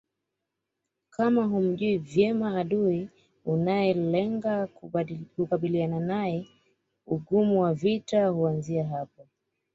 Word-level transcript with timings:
Kama 1.15 1.43
humjui 1.49 1.97
vyema 2.11 2.47
adui 2.61 2.99
unayelenga 3.53 4.53
kukabiliana 5.37 5.99
naye 5.99 6.39
ugumu 7.13 7.61
wa 7.61 7.73
vita 7.73 8.27
huanzia 8.27 8.87
hapo 8.87 9.27